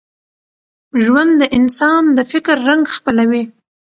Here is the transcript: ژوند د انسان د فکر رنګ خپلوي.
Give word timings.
ژوند 1.03 1.33
د 1.41 1.43
انسان 1.57 2.03
د 2.17 2.19
فکر 2.31 2.55
رنګ 2.69 2.83
خپلوي. 2.95 3.43